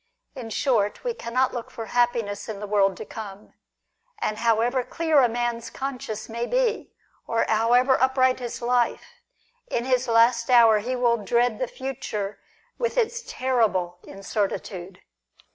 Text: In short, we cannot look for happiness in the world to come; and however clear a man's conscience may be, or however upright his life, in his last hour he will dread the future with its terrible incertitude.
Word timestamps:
In 0.33 0.49
short, 0.49 1.03
we 1.03 1.13
cannot 1.13 1.53
look 1.53 1.69
for 1.69 1.85
happiness 1.85 2.49
in 2.49 2.59
the 2.59 2.65
world 2.65 2.97
to 2.97 3.05
come; 3.05 3.53
and 4.17 4.39
however 4.39 4.83
clear 4.83 5.21
a 5.21 5.29
man's 5.29 5.69
conscience 5.69 6.27
may 6.27 6.47
be, 6.47 6.91
or 7.27 7.45
however 7.47 7.93
upright 8.01 8.39
his 8.39 8.63
life, 8.63 9.21
in 9.67 9.85
his 9.85 10.07
last 10.07 10.49
hour 10.49 10.79
he 10.79 10.95
will 10.95 11.17
dread 11.17 11.59
the 11.59 11.67
future 11.67 12.39
with 12.79 12.97
its 12.97 13.21
terrible 13.27 13.99
incertitude. 14.01 15.01